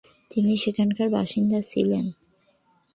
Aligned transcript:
তিনি 0.31 0.53
সেখানকার 0.57 1.07
বাসিন্দা 1.09 1.59
ছিলেন। 1.61 2.05